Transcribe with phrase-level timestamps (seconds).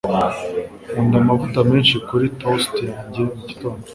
[0.89, 3.85] Nkunda amavuta menshi kuri toast yanjye mugitondo.